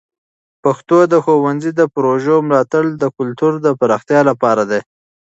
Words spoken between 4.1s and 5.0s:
لپاره ده.